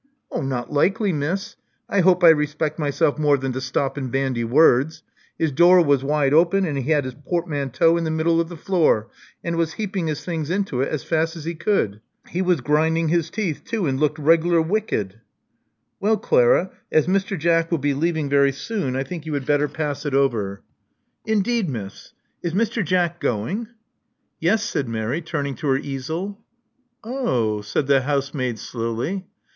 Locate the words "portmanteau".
7.13-7.97